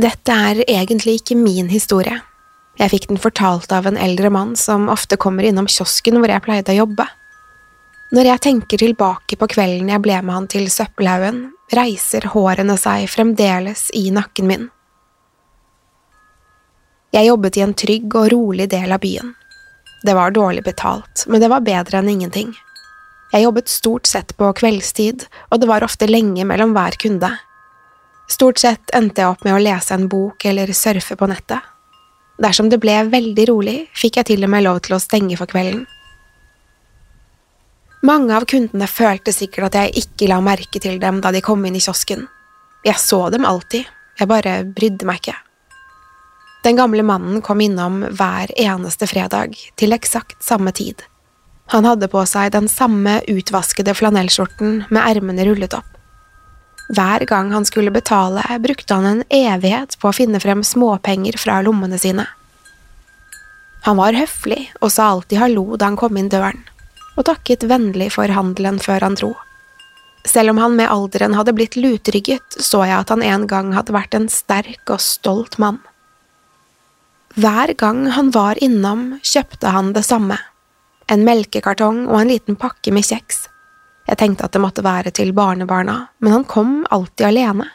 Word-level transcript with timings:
Dette 0.00 0.32
er 0.32 0.62
egentlig 0.64 1.18
ikke 1.18 1.36
min 1.36 1.66
historie. 1.68 2.20
Jeg 2.80 2.92
fikk 2.92 3.08
den 3.10 3.18
fortalt 3.20 3.72
av 3.74 3.84
en 3.88 3.98
eldre 4.00 4.30
mann 4.32 4.54
som 4.56 4.86
ofte 4.88 5.18
kommer 5.20 5.44
innom 5.44 5.66
kiosken 5.68 6.16
hvor 6.16 6.30
jeg 6.32 6.44
pleide 6.46 6.72
å 6.72 6.78
jobbe. 6.78 7.04
Når 8.14 8.28
jeg 8.30 8.42
tenker 8.46 8.80
tilbake 8.80 9.36
på 9.36 9.48
kvelden 9.52 9.90
jeg 9.92 10.02
ble 10.02 10.16
med 10.22 10.34
han 10.34 10.46
til 10.50 10.70
søppelhaugen, 10.72 11.42
reiser 11.76 12.30
hårene 12.32 12.78
seg 12.80 13.10
fremdeles 13.12 13.90
i 13.98 14.06
nakken 14.14 14.48
min. 14.48 14.64
Jeg 17.12 17.28
jobbet 17.28 17.58
i 17.58 17.66
en 17.66 17.76
trygg 17.76 18.16
og 18.16 18.30
rolig 18.32 18.70
del 18.72 18.96
av 18.96 19.02
byen. 19.04 19.34
Det 20.06 20.16
var 20.16 20.32
dårlig 20.32 20.64
betalt, 20.64 21.26
men 21.28 21.42
det 21.42 21.50
var 21.52 21.66
bedre 21.66 22.00
enn 22.00 22.08
ingenting. 22.08 22.54
Jeg 23.34 23.44
jobbet 23.44 23.68
stort 23.68 24.08
sett 24.08 24.32
på 24.38 24.48
kveldstid, 24.56 25.26
og 25.50 25.60
det 25.60 25.68
var 25.68 25.84
ofte 25.84 26.08
lenge 26.08 26.46
mellom 26.48 26.72
hver 26.72 26.96
kunde. 27.02 27.34
Stort 28.30 28.60
sett 28.62 28.92
endte 28.94 29.24
jeg 29.24 29.32
opp 29.32 29.42
med 29.42 29.56
å 29.56 29.62
lese 29.62 29.96
en 29.96 30.06
bok 30.10 30.44
eller 30.46 30.70
surfe 30.76 31.16
på 31.18 31.26
nettet. 31.30 31.64
Dersom 32.40 32.70
det 32.70 32.78
ble 32.80 32.94
veldig 33.10 33.46
rolig, 33.50 33.78
fikk 33.92 34.20
jeg 34.20 34.30
til 34.30 34.46
og 34.46 34.52
med 34.52 34.64
lov 34.64 34.78
til 34.86 34.96
å 34.96 35.02
stenge 35.02 35.36
for 35.36 35.50
kvelden. 35.50 35.82
Mange 38.06 38.32
av 38.32 38.46
kundene 38.48 38.86
følte 38.88 39.34
sikkert 39.34 39.68
at 39.68 39.80
jeg 39.82 40.06
ikke 40.06 40.30
la 40.30 40.38
merke 40.40 40.80
til 40.80 40.96
dem 41.02 41.18
da 41.20 41.34
de 41.34 41.42
kom 41.44 41.66
inn 41.68 41.76
i 41.76 41.82
kiosken. 41.84 42.24
Jeg 42.86 42.96
så 43.02 43.26
dem 43.34 43.44
alltid, 43.44 43.84
jeg 44.16 44.30
bare 44.30 44.62
brydde 44.64 45.08
meg 45.10 45.20
ikke. 45.20 45.36
Den 46.64 46.78
gamle 46.78 47.04
mannen 47.04 47.42
kom 47.44 47.60
innom 47.60 48.02
hver 48.16 48.52
eneste 48.56 49.08
fredag, 49.10 49.58
til 49.76 49.96
eksakt 49.96 50.38
samme 50.44 50.72
tid. 50.76 51.02
Han 51.74 51.86
hadde 51.88 52.08
på 52.12 52.22
seg 52.28 52.54
den 52.54 52.68
samme 52.72 53.20
utvaskede 53.28 53.94
flanellskjorten 53.96 54.84
med 54.88 55.02
ermene 55.02 55.44
rullet 55.48 55.76
opp. 55.76 55.99
Hver 56.90 57.22
gang 57.26 57.52
han 57.54 57.64
skulle 57.64 57.92
betale, 57.94 58.42
brukte 58.58 58.94
han 58.94 59.06
en 59.06 59.22
evighet 59.30 59.94
på 60.00 60.10
å 60.10 60.16
finne 60.16 60.40
frem 60.42 60.64
småpenger 60.66 61.38
fra 61.38 61.60
lommene 61.62 61.98
sine. 62.02 62.24
Han 63.86 63.96
var 64.00 64.18
høflig 64.18 64.72
og 64.80 64.90
sa 64.92 65.12
alltid 65.12 65.38
hallo 65.38 65.76
da 65.78 65.86
han 65.86 65.98
kom 66.00 66.18
inn 66.18 66.32
døren, 66.32 66.64
og 67.14 67.28
takket 67.30 67.68
vennlig 67.70 68.10
for 68.16 68.32
handelen 68.34 68.80
før 68.82 69.06
han 69.06 69.18
dro. 69.20 69.30
Selv 70.26 70.52
om 70.52 70.58
han 70.60 70.74
med 70.76 70.90
alderen 70.90 71.36
hadde 71.38 71.54
blitt 71.56 71.78
lutrygget, 71.78 72.58
så 72.58 72.82
jeg 72.84 72.98
at 72.98 73.14
han 73.14 73.22
en 73.24 73.46
gang 73.48 73.70
hadde 73.72 73.94
vært 73.94 74.18
en 74.18 74.28
sterk 74.28 74.90
og 74.90 75.00
stolt 75.00 75.56
mann. 75.62 75.78
Hver 77.38 77.72
gang 77.78 78.08
han 78.18 78.34
var 78.34 78.58
innom, 78.58 79.20
kjøpte 79.22 79.70
han 79.70 79.94
det 79.94 80.02
samme, 80.04 80.36
en 81.06 81.22
melkekartong 81.24 82.08
og 82.08 82.18
en 82.18 82.34
liten 82.34 82.58
pakke 82.58 82.92
med 82.92 83.06
kjeks. 83.06 83.46
Jeg 84.10 84.18
tenkte 84.18 84.48
at 84.48 84.56
det 84.56 84.62
måtte 84.62 84.82
være 84.82 85.12
til 85.14 85.30
barnebarna, 85.36 86.08
men 86.18 86.34
han 86.34 86.46
kom 86.50 86.80
alltid 86.90 87.28
alene. 87.28 87.68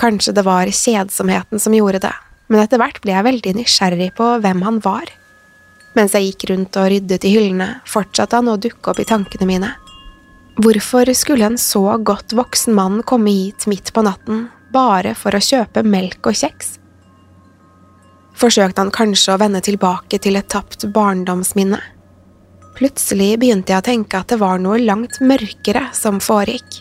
Kanskje 0.00 0.32
det 0.34 0.46
var 0.46 0.70
kjedsomheten 0.72 1.60
som 1.60 1.76
gjorde 1.76 2.00
det, 2.06 2.14
men 2.48 2.62
etter 2.62 2.80
hvert 2.80 3.02
ble 3.04 3.12
jeg 3.12 3.26
veldig 3.26 3.52
nysgjerrig 3.60 4.10
på 4.16 4.30
hvem 4.40 4.64
han 4.64 4.80
var. 4.84 5.12
Mens 5.94 6.16
jeg 6.16 6.30
gikk 6.30 6.48
rundt 6.50 6.78
og 6.80 6.88
ryddet 6.90 7.26
i 7.28 7.34
hyllene, 7.36 7.68
fortsatte 7.86 8.40
han 8.40 8.48
å 8.50 8.56
dukke 8.58 8.90
opp 8.90 9.02
i 9.02 9.06
tankene 9.06 9.48
mine. 9.50 9.74
Hvorfor 10.64 11.12
skulle 11.18 11.50
en 11.50 11.60
så 11.60 11.98
godt 11.98 12.32
voksen 12.34 12.74
mann 12.74 13.02
komme 13.06 13.30
hit 13.34 13.68
midt 13.70 13.92
på 13.92 14.02
natten 14.06 14.48
bare 14.74 15.12
for 15.18 15.36
å 15.36 15.42
kjøpe 15.42 15.84
melk 15.86 16.30
og 16.30 16.38
kjeks? 16.40 16.78
Forsøkte 18.34 18.82
han 18.82 18.94
kanskje 18.94 19.36
å 19.36 19.42
vende 19.42 19.60
tilbake 19.62 20.18
til 20.22 20.40
et 20.40 20.48
tapt 20.50 20.88
barndomsminne? 20.94 21.78
Plutselig 22.74 23.36
begynte 23.38 23.70
jeg 23.70 23.82
å 23.82 23.86
tenke 23.86 24.18
at 24.18 24.32
det 24.32 24.40
var 24.40 24.58
noe 24.58 24.80
langt 24.82 25.20
mørkere 25.22 25.86
som 25.94 26.18
foregikk. 26.22 26.80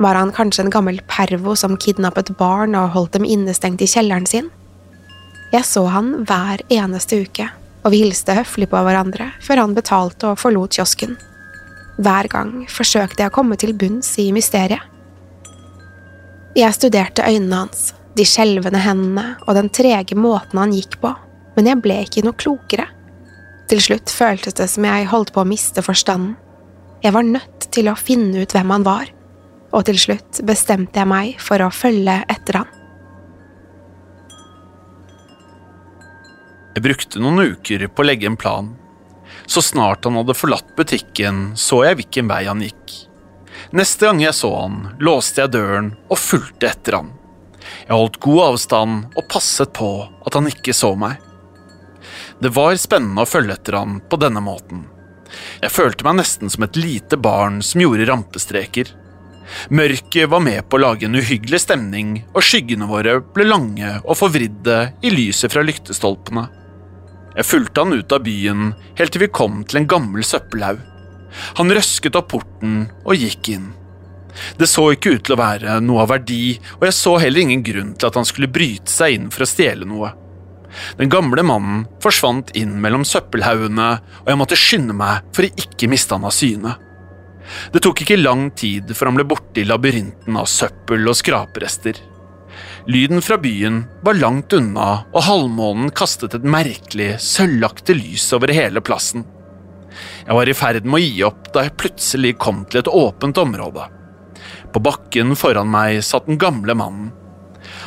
Var 0.00 0.16
han 0.18 0.32
kanskje 0.34 0.64
en 0.64 0.72
gammel 0.74 0.98
pervo 1.06 1.54
som 1.58 1.76
kidnappet 1.78 2.32
barn 2.40 2.74
og 2.74 2.90
holdt 2.96 3.14
dem 3.18 3.28
innestengt 3.28 3.82
i 3.84 3.88
kjelleren 3.90 4.26
sin? 4.26 4.48
Jeg 5.52 5.66
så 5.66 5.84
han 5.92 6.24
hver 6.26 6.64
eneste 6.72 7.20
uke, 7.22 7.46
og 7.84 7.94
vi 7.94 8.02
hilste 8.02 8.34
høflig 8.34 8.70
på 8.72 8.82
hverandre 8.86 9.30
før 9.44 9.62
han 9.62 9.76
betalte 9.78 10.32
og 10.32 10.40
forlot 10.42 10.74
kiosken. 10.78 11.14
Hver 12.00 12.30
gang 12.32 12.52
forsøkte 12.70 13.22
jeg 13.22 13.30
å 13.30 13.34
komme 13.34 13.58
til 13.60 13.74
bunns 13.76 14.10
i 14.18 14.30
mysteriet. 14.34 14.82
Jeg 16.58 16.74
studerte 16.74 17.22
øynene 17.22 17.64
hans, 17.64 17.92
de 18.18 18.26
skjelvende 18.26 18.82
hendene 18.82 19.36
og 19.46 19.54
den 19.54 19.70
trege 19.70 20.18
måten 20.18 20.58
han 20.58 20.74
gikk 20.74 20.98
på, 21.02 21.12
men 21.54 21.70
jeg 21.70 21.82
ble 21.84 22.02
ikke 22.06 22.24
noe 22.26 22.38
klokere. 22.40 22.88
Til 23.70 23.78
slutt 23.78 24.10
føltes 24.10 24.56
det 24.58 24.66
som 24.72 24.82
jeg 24.88 25.06
holdt 25.12 25.30
på 25.30 25.44
å 25.44 25.46
miste 25.46 25.82
forstanden. 25.86 26.34
Jeg 27.04 27.14
var 27.14 27.22
nødt 27.22 27.68
til 27.72 27.86
å 27.88 27.94
finne 27.96 28.42
ut 28.42 28.52
hvem 28.52 28.72
han 28.74 28.82
var, 28.84 29.12
og 29.70 29.86
til 29.86 30.00
slutt 30.02 30.40
bestemte 30.44 30.98
jeg 30.98 31.08
meg 31.08 31.38
for 31.40 31.62
å 31.62 31.70
følge 31.70 32.16
etter 32.28 32.58
han. 32.60 32.72
Jeg 36.74 36.82
brukte 36.82 37.22
noen 37.22 37.54
uker 37.54 37.86
på 37.86 38.02
å 38.02 38.08
legge 38.08 38.26
en 38.26 38.40
plan. 38.40 38.74
Så 39.46 39.62
snart 39.62 40.06
han 40.06 40.18
hadde 40.18 40.38
forlatt 40.38 40.74
butikken, 40.74 41.52
så 41.54 41.84
jeg 41.86 42.00
hvilken 42.02 42.30
vei 42.30 42.42
han 42.50 42.66
gikk. 42.66 42.98
Neste 43.76 44.08
gang 44.08 44.22
jeg 44.22 44.34
så 44.34 44.50
han, 44.56 44.82
låste 44.98 45.44
jeg 45.44 45.54
døren 45.54 45.94
og 46.10 46.18
fulgte 46.18 46.72
etter 46.74 46.98
han. 46.98 47.14
Jeg 47.86 47.94
holdt 47.94 48.22
god 48.24 48.44
avstand 48.50 49.18
og 49.18 49.26
passet 49.30 49.70
på 49.78 49.92
at 50.26 50.34
han 50.34 50.50
ikke 50.50 50.74
så 50.74 50.96
meg. 50.98 51.22
Det 52.40 52.48
var 52.56 52.76
spennende 52.80 53.26
å 53.26 53.28
følge 53.28 53.52
etter 53.58 53.76
han 53.76 53.98
på 54.08 54.16
denne 54.20 54.40
måten. 54.40 54.86
Jeg 55.60 55.72
følte 55.74 56.06
meg 56.06 56.22
nesten 56.22 56.50
som 56.50 56.64
et 56.64 56.78
lite 56.80 57.18
barn 57.20 57.60
som 57.62 57.82
gjorde 57.82 58.06
rampestreker. 58.08 58.94
Mørket 59.68 60.30
var 60.30 60.40
med 60.40 60.62
på 60.70 60.78
å 60.78 60.82
lage 60.86 61.04
en 61.06 61.18
uhyggelig 61.18 61.60
stemning, 61.66 62.22
og 62.32 62.46
skyggene 62.46 62.88
våre 62.88 63.18
ble 63.34 63.44
lange 63.44 63.90
og 64.00 64.16
forvridde 64.18 64.78
i 65.04 65.12
lyset 65.12 65.52
fra 65.52 65.64
lyktestolpene. 65.66 66.46
Jeg 67.36 67.46
fulgte 67.46 67.84
han 67.84 67.92
ut 67.94 68.14
av 68.16 68.24
byen 68.24 68.72
helt 68.98 69.12
til 69.14 69.24
vi 69.26 69.30
kom 69.40 69.60
til 69.68 69.82
en 69.82 69.90
gammel 69.90 70.24
søppelhaug. 70.26 70.80
Han 71.60 71.74
røsket 71.76 72.16
opp 72.18 72.32
porten 72.32 72.88
og 73.04 73.20
gikk 73.20 73.52
inn. 73.52 73.68
Det 74.56 74.66
så 74.70 74.86
ikke 74.94 75.12
ut 75.16 75.26
til 75.26 75.36
å 75.36 75.42
være 75.42 75.76
noe 75.84 76.06
av 76.06 76.14
verdi, 76.14 76.56
og 76.78 76.88
jeg 76.88 76.96
så 76.96 77.18
heller 77.20 77.44
ingen 77.44 77.62
grunn 77.66 77.94
til 77.98 78.08
at 78.08 78.16
han 78.16 78.26
skulle 78.26 78.50
bryte 78.50 78.90
seg 78.90 79.18
inn 79.18 79.30
for 79.34 79.44
å 79.44 79.50
stjele 79.50 79.86
noe. 79.86 80.14
Den 80.98 81.10
gamle 81.12 81.42
mannen 81.46 81.86
forsvant 82.02 82.52
inn 82.58 82.76
mellom 82.82 83.04
søppelhaugene, 83.06 83.88
og 84.22 84.30
jeg 84.30 84.40
måtte 84.40 84.58
skynde 84.58 84.96
meg 84.96 85.26
for 85.34 85.46
å 85.46 85.52
ikke 85.64 85.90
miste 85.90 86.16
han 86.16 86.28
av 86.28 86.34
syne. 86.36 86.76
Det 87.74 87.82
tok 87.82 88.04
ikke 88.04 88.20
lang 88.20 88.50
tid 88.54 88.92
før 88.94 89.10
han 89.10 89.18
ble 89.18 89.26
borte 89.32 89.62
i 89.62 89.66
labyrinten 89.66 90.38
av 90.38 90.48
søppel 90.50 91.08
og 91.10 91.18
skraperester. 91.18 91.98
Lyden 92.90 93.22
fra 93.22 93.36
byen 93.38 93.82
var 94.06 94.18
langt 94.18 94.54
unna, 94.56 95.04
og 95.12 95.26
halvmånen 95.26 95.90
kastet 95.94 96.34
et 96.36 96.46
merkelig, 96.46 97.12
sølvaktig 97.22 97.98
lys 97.98 98.30
over 98.36 98.52
hele 98.54 98.82
plassen. 98.84 99.26
Jeg 100.26 100.36
var 100.36 100.48
i 100.48 100.56
ferd 100.56 100.86
med 100.86 101.00
å 101.00 101.02
gi 101.02 101.22
opp 101.26 101.50
da 101.54 101.64
jeg 101.66 101.76
plutselig 101.80 102.36
kom 102.40 102.64
til 102.70 102.82
et 102.82 102.90
åpent 102.90 103.40
område. 103.42 103.86
På 104.70 104.82
bakken 104.82 105.34
foran 105.36 105.70
meg 105.70 106.00
satt 106.06 106.28
den 106.30 106.38
gamle 106.40 106.76
mannen. 106.78 107.10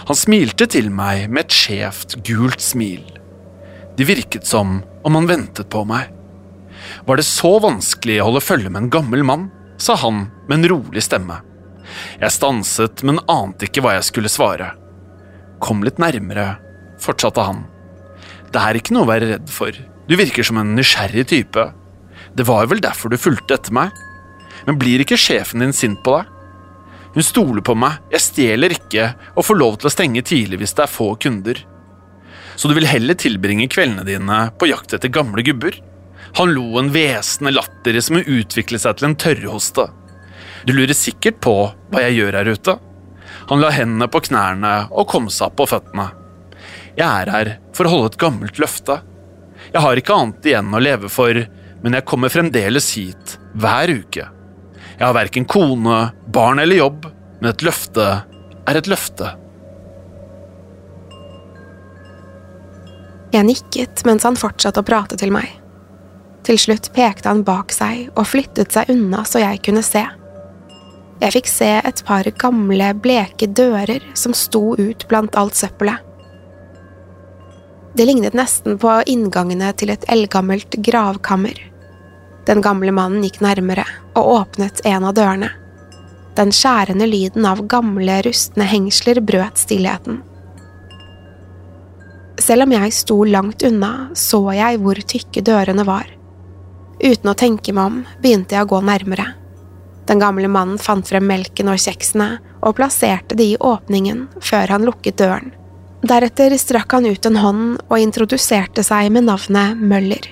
Han 0.07 0.19
smilte 0.19 0.67
til 0.67 0.89
meg 0.91 1.29
med 1.31 1.45
et 1.45 1.55
skjevt, 1.55 2.17
gult 2.27 2.63
smil. 2.63 3.03
Det 3.95 4.07
virket 4.09 4.47
som 4.49 4.81
om 5.05 5.17
han 5.19 5.29
ventet 5.29 5.69
på 5.71 5.83
meg. 5.87 6.09
Var 7.07 7.19
det 7.19 7.27
så 7.27 7.55
vanskelig 7.63 8.19
å 8.19 8.29
holde 8.31 8.43
følge 8.43 8.71
med 8.71 8.85
en 8.85 8.93
gammel 8.93 9.23
mann? 9.27 9.51
sa 9.83 9.95
han 9.99 10.27
med 10.47 10.59
en 10.59 10.69
rolig 10.69 11.01
stemme. 11.03 11.39
Jeg 12.21 12.31
stanset, 12.31 13.01
men 13.03 13.19
ante 13.31 13.67
ikke 13.67 13.81
hva 13.83 13.97
jeg 13.97 14.07
skulle 14.07 14.31
svare. 14.31 14.69
Kom 15.63 15.83
litt 15.83 15.99
nærmere, 15.99 16.57
fortsatte 17.03 17.43
han. 17.43 17.63
Det 18.53 18.61
er 18.61 18.79
ikke 18.79 18.95
noe 18.95 19.07
å 19.07 19.11
være 19.11 19.31
redd 19.33 19.49
for, 19.51 19.75
du 20.07 20.15
virker 20.19 20.45
som 20.45 20.59
en 20.59 20.75
nysgjerrig 20.77 21.25
type. 21.31 21.65
Det 22.35 22.47
var 22.47 22.67
vel 22.71 22.83
derfor 22.83 23.11
du 23.11 23.19
fulgte 23.19 23.57
etter 23.57 23.75
meg? 23.75 23.91
Men 24.67 24.79
blir 24.79 25.03
ikke 25.03 25.19
sjefen 25.19 25.63
din 25.63 25.75
sint 25.75 25.99
på 26.05 26.15
deg? 26.17 26.32
Hun 27.13 27.25
stoler 27.25 27.61
på 27.61 27.75
meg, 27.77 27.99
jeg 28.13 28.25
stjeler 28.25 28.73
ikke 28.73 29.11
og 29.35 29.45
får 29.45 29.59
lov 29.59 29.77
til 29.77 29.89
å 29.89 29.93
stenge 29.93 30.23
tidlig 30.25 30.63
hvis 30.63 30.73
det 30.77 30.85
er 30.87 30.93
få 30.93 31.11
kunder. 31.21 31.59
Så 32.55 32.69
du 32.69 32.75
vil 32.77 32.89
heller 32.89 33.17
tilbringe 33.17 33.69
kveldene 33.69 34.05
dine 34.07 34.39
på 34.57 34.69
jakt 34.69 34.95
etter 34.95 35.13
gamle 35.13 35.45
gubber? 35.45 35.77
Han 36.39 36.53
lo 36.55 36.79
en 36.79 36.89
hvesende 36.93 37.53
latter 37.53 37.99
som 38.01 38.17
utviklet 38.17 38.81
seg 38.81 38.97
til 38.97 39.09
en 39.09 39.19
tørrhoste. 39.19 39.87
Du 40.65 40.73
lurer 40.73 40.95
sikkert 40.97 41.41
på 41.43 41.55
hva 41.91 42.03
jeg 42.05 42.17
gjør 42.17 42.39
her 42.39 42.51
ute? 42.55 42.77
Han 43.49 43.61
la 43.61 43.69
hendene 43.75 44.09
på 44.09 44.23
knærne 44.29 44.73
og 44.89 45.09
kom 45.11 45.29
seg 45.33 45.51
opp 45.51 45.59
på 45.61 45.69
føttene. 45.69 46.09
Jeg 46.97 47.05
er 47.05 47.33
her 47.33 47.51
for 47.75 47.85
å 47.85 47.93
holde 47.93 48.13
et 48.13 48.21
gammelt 48.21 48.61
løfte. 48.61 49.01
Jeg 49.73 49.81
har 49.83 49.99
ikke 49.99 50.15
annet 50.17 50.47
igjen 50.49 50.73
å 50.73 50.81
leve 50.81 51.09
for, 51.11 51.37
men 51.83 51.97
jeg 51.97 52.07
kommer 52.09 52.33
fremdeles 52.33 52.89
hit 52.97 53.37
hver 53.59 53.91
uke. 53.93 54.29
Jeg 55.03 55.09
har 55.09 55.17
verken 55.17 55.43
kone, 55.43 55.95
barn 56.31 56.61
eller 56.63 56.77
jobb, 56.79 57.09
men 57.41 57.49
et 57.49 57.63
løfte 57.67 58.03
er 58.63 58.77
et 58.79 58.87
løfte. 58.87 59.33
Jeg 63.33 63.43
nikket 63.49 64.05
mens 64.07 64.23
han 64.23 64.39
fortsatte 64.39 64.79
å 64.79 64.87
prate 64.87 65.17
til 65.19 65.33
meg. 65.35 65.49
Til 66.47 66.55
slutt 66.55 66.87
pekte 66.95 67.27
han 67.27 67.43
bak 67.43 67.75
seg 67.75 68.13
og 68.13 68.29
flyttet 68.31 68.71
seg 68.71 68.93
unna 68.95 69.25
så 69.27 69.43
jeg 69.43 69.59
kunne 69.67 69.83
se. 69.83 70.05
Jeg 71.19 71.35
fikk 71.35 71.51
se 71.51 71.69
et 71.83 72.05
par 72.07 72.31
gamle, 72.39 72.93
bleke 73.03 73.51
dører 73.51 74.07
som 74.15 74.31
sto 74.31 74.77
ut 74.79 75.03
blant 75.11 75.35
alt 75.35 75.59
søppelet. 75.59 75.99
Det 77.99 78.07
lignet 78.07 78.39
nesten 78.39 78.79
på 78.79 79.01
inngangene 79.03 79.75
til 79.75 79.91
et 79.91 80.07
eldgammelt 80.07 80.79
gravkammer. 80.79 81.59
Den 82.47 82.61
gamle 82.61 82.91
mannen 82.91 83.23
gikk 83.23 83.39
nærmere 83.43 83.85
og 84.13 84.29
åpnet 84.37 84.81
en 84.87 85.05
av 85.07 85.15
dørene. 85.15 85.49
Den 86.35 86.51
skjærende 86.51 87.07
lyden 87.07 87.45
av 87.45 87.61
gamle, 87.69 88.21
rustne 88.25 88.65
hengsler 88.67 89.21
brøt 89.21 89.61
stillheten. 89.61 90.19
Selv 92.41 92.65
om 92.65 92.73
jeg 92.73 92.95
sto 92.97 93.19
langt 93.23 93.63
unna, 93.63 94.09
så 94.17 94.41
jeg 94.57 94.81
hvor 94.81 94.97
tykke 94.97 95.45
dørene 95.45 95.85
var. 95.87 96.09
Uten 97.03 97.29
å 97.29 97.37
tenke 97.37 97.73
meg 97.75 97.85
om 97.85 98.03
begynte 98.23 98.57
jeg 98.57 98.65
å 98.65 98.71
gå 98.73 98.81
nærmere. 98.83 99.27
Den 100.09 100.19
gamle 100.19 100.49
mannen 100.51 100.81
fant 100.81 101.07
frem 101.07 101.25
melken 101.29 101.69
og 101.71 101.79
kjeksene 101.79 102.41
og 102.59 102.75
plasserte 102.75 103.37
de 103.39 103.53
i 103.53 103.59
åpningen 103.59 104.25
før 104.43 104.73
han 104.75 104.87
lukket 104.87 105.21
døren. 105.21 105.53
Deretter 106.03 106.51
strakk 106.59 106.97
han 106.97 107.07
ut 107.07 107.25
en 107.29 107.39
hånd 107.39 107.67
og 107.87 107.99
introduserte 108.01 108.83
seg 108.83 109.13
med 109.15 109.29
navnet 109.29 109.79
Møller. 109.79 110.25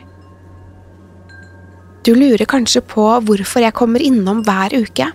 Du 2.02 2.16
lurer 2.18 2.48
kanskje 2.50 2.82
på 2.82 3.04
hvorfor 3.28 3.62
jeg 3.62 3.76
kommer 3.78 4.02
innom 4.02 4.40
hver 4.42 4.74
uke? 4.74 5.06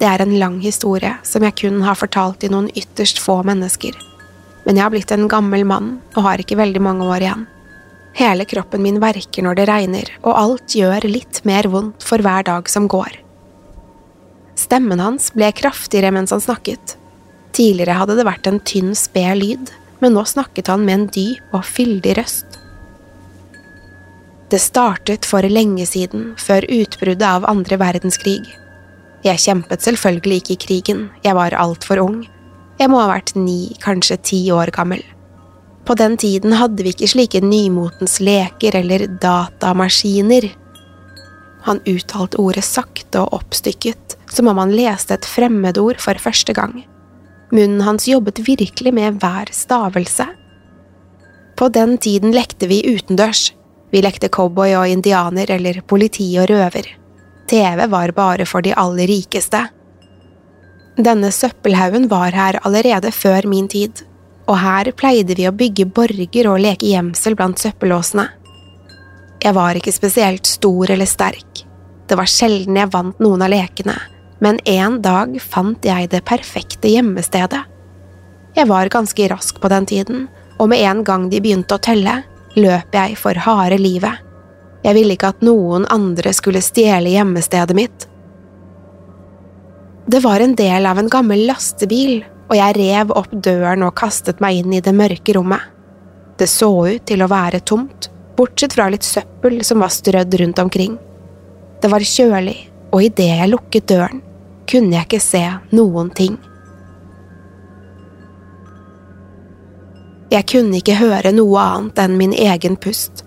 Det 0.00 0.06
er 0.08 0.22
en 0.24 0.38
lang 0.40 0.54
historie 0.62 1.10
som 1.26 1.44
jeg 1.44 1.56
kun 1.60 1.82
har 1.84 1.98
fortalt 2.00 2.38
til 2.40 2.54
noen 2.54 2.70
ytterst 2.72 3.20
få 3.20 3.42
mennesker. 3.44 3.92
Men 4.64 4.78
jeg 4.78 4.86
har 4.86 4.94
blitt 4.94 5.12
en 5.12 5.28
gammel 5.28 5.66
mann 5.68 5.98
og 6.14 6.22
har 6.24 6.40
ikke 6.40 6.56
veldig 6.56 6.80
mange 6.80 7.04
år 7.04 7.26
igjen. 7.26 7.42
Hele 8.16 8.46
kroppen 8.48 8.80
min 8.86 9.02
verker 9.02 9.44
når 9.44 9.58
det 9.58 9.66
regner, 9.68 10.08
og 10.24 10.38
alt 10.40 10.76
gjør 10.78 11.04
litt 11.10 11.42
mer 11.44 11.68
vondt 11.68 12.06
for 12.08 12.24
hver 12.24 12.46
dag 12.48 12.72
som 12.72 12.88
går. 12.88 13.20
Stemmen 14.56 15.04
hans 15.04 15.28
ble 15.36 15.50
kraftigere 15.52 16.14
mens 16.16 16.32
han 16.32 16.40
snakket. 16.40 16.96
Tidligere 17.52 17.98
hadde 18.00 18.16
det 18.16 18.26
vært 18.26 18.48
en 18.48 18.62
tynn, 18.64 18.94
sped 18.96 19.42
lyd, 19.42 19.74
men 20.00 20.16
nå 20.16 20.24
snakket 20.24 20.72
han 20.72 20.88
med 20.88 21.02
en 21.02 21.06
dyp 21.12 21.52
og 21.52 21.68
fyldig 21.68 22.16
røst. 22.16 22.58
Det 24.48 24.60
startet 24.64 25.26
for 25.28 25.44
lenge 25.44 25.84
siden, 25.86 26.32
før 26.40 26.64
utbruddet 26.72 27.26
av 27.26 27.44
andre 27.50 27.76
verdenskrig. 27.80 28.40
Jeg 29.26 29.42
kjempet 29.42 29.84
selvfølgelig 29.84 30.40
ikke 30.40 30.54
i 30.54 30.62
krigen, 30.62 31.02
jeg 31.24 31.36
var 31.36 31.56
altfor 31.58 32.00
ung. 32.00 32.22
Jeg 32.78 32.88
må 32.88 33.00
ha 33.02 33.10
vært 33.10 33.34
ni, 33.36 33.74
kanskje 33.82 34.16
ti 34.22 34.40
år 34.54 34.72
gammel. 34.72 35.02
På 35.84 35.96
den 35.98 36.16
tiden 36.20 36.54
hadde 36.56 36.84
vi 36.84 36.94
ikke 36.94 37.10
slike 37.10 37.40
nymotens 37.44 38.18
leker 38.24 38.76
eller 38.78 39.06
datamaskiner. 39.20 40.48
Han 41.68 41.82
uttalte 41.88 42.40
ordet 42.40 42.64
sakte 42.64 43.24
og 43.24 43.40
oppstykket, 43.42 44.16
som 44.32 44.48
om 44.48 44.60
han 44.62 44.72
leste 44.72 45.16
et 45.16 45.28
fremmedord 45.28 46.00
for 46.00 46.20
første 46.20 46.54
gang. 46.56 46.82
Munnen 47.52 47.84
hans 47.84 48.08
jobbet 48.08 48.40
virkelig 48.46 48.94
med 48.94 49.20
hver 49.20 49.52
stavelse. 49.52 50.28
På 51.56 51.68
den 51.72 51.96
tiden 51.98 52.36
lekte 52.36 52.68
vi 52.70 52.84
utendørs. 52.86 53.50
Vi 53.90 54.02
lekte 54.04 54.28
cowboy 54.28 54.74
og 54.76 54.88
indianer 54.88 55.50
eller 55.50 55.80
politi 55.80 56.28
og 56.40 56.50
røver. 56.50 56.90
TV 57.48 57.86
var 57.88 58.12
bare 58.12 58.44
for 58.46 58.64
de 58.64 58.74
aller 58.76 59.08
rikeste. 59.08 59.62
Denne 60.98 61.30
søppelhaugen 61.32 62.08
var 62.10 62.34
her 62.34 62.60
allerede 62.66 63.12
før 63.14 63.46
min 63.48 63.68
tid 63.68 64.04
og 64.48 64.56
her 64.62 64.90
pleide 64.96 65.36
vi 65.36 65.46
å 65.48 65.54
bygge 65.54 65.86
borger 65.92 66.48
og 66.48 66.60
leke 66.64 66.88
gjemsel 66.88 67.36
blant 67.36 67.60
søppellåsene. 67.60 68.26
Jeg 69.44 69.54
var 69.54 69.78
ikke 69.78 69.94
spesielt 69.94 70.48
stor 70.48 70.90
eller 70.90 71.06
sterk, 71.06 71.64
det 72.08 72.16
var 72.18 72.30
sjelden 72.30 72.78
jeg 72.80 72.90
vant 72.90 73.20
noen 73.22 73.44
av 73.44 73.52
lekene, 73.52 73.94
men 74.42 74.58
en 74.64 74.98
dag 75.04 75.36
fant 75.42 75.84
jeg 75.84 76.08
det 76.10 76.24
perfekte 76.26 76.90
gjemmestedet. 76.90 77.60
Jeg 78.56 78.66
var 78.70 78.90
ganske 78.90 79.28
rask 79.30 79.60
på 79.60 79.70
den 79.70 79.86
tiden, 79.86 80.26
og 80.58 80.72
med 80.72 80.82
en 80.82 81.04
gang 81.06 81.28
de 81.30 81.42
begynte 81.44 81.76
å 81.76 81.82
telle, 81.84 82.22
løp 82.60 82.94
jeg 82.94 83.18
for 83.20 83.38
harde 83.46 83.78
livet. 83.80 84.24
Jeg 84.84 84.94
ville 84.94 85.16
ikke 85.16 85.32
at 85.34 85.44
noen 85.44 85.86
andre 85.92 86.32
skulle 86.36 86.62
stjele 86.64 87.12
gjemmestedet 87.12 87.76
mitt. 87.76 88.08
Det 90.08 90.22
var 90.24 90.40
en 90.40 90.54
del 90.56 90.86
av 90.88 90.98
en 91.00 91.10
gammel 91.12 91.44
lastebil 91.48 92.22
og 92.48 92.56
jeg 92.56 92.76
rev 92.78 93.12
opp 93.16 93.32
døren 93.44 93.84
og 93.84 93.96
kastet 93.98 94.40
meg 94.40 94.62
inn 94.62 94.78
i 94.78 94.82
det 94.84 94.94
mørke 94.96 95.34
rommet. 95.36 95.60
Det 96.38 96.48
så 96.48 96.70
ut 96.88 97.04
til 97.08 97.22
å 97.22 97.30
være 97.30 97.60
tomt, 97.66 98.08
bortsett 98.38 98.76
fra 98.76 98.88
litt 98.92 99.04
søppel 99.04 99.60
som 99.66 99.82
var 99.82 99.92
strødd 99.92 100.38
rundt 100.40 100.62
omkring. 100.62 100.96
Det 101.82 101.90
var 101.92 102.04
kjølig, 102.04 102.56
og 102.94 103.04
idet 103.04 103.28
jeg 103.42 103.52
lukket 103.52 103.88
døren, 103.90 104.22
kunne 104.70 104.96
jeg 104.96 105.08
ikke 105.08 105.22
se 105.22 105.44
noen 105.74 106.12
ting. 106.14 106.38
Jeg 110.28 110.44
kunne 110.50 110.80
ikke 110.80 110.98
høre 110.98 111.32
noe 111.32 111.60
annet 111.62 112.00
enn 112.02 112.18
min 112.20 112.34
egen 112.36 112.76
pust. 112.76 113.24